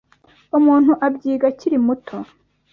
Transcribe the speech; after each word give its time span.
umuntu 0.57 0.91
abyiga 1.05 1.45
akiri 1.51 1.77
muto, 1.85 2.17